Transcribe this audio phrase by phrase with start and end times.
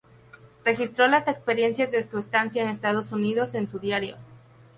[0.65, 4.17] Registró las experiencias de su estancia en Estados Unidos en su diario.